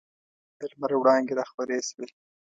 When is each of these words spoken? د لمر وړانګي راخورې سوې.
د 0.59 0.61
لمر 0.71 0.91
وړانګي 0.97 1.33
راخورې 1.39 1.77
سوې. 1.89 2.07